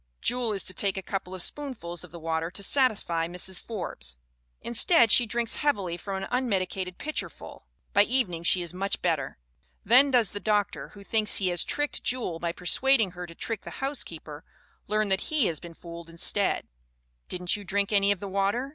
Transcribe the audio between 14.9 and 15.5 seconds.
that he